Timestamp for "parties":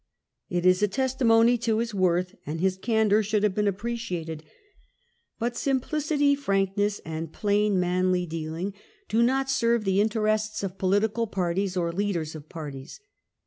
11.27-11.77, 12.49-12.99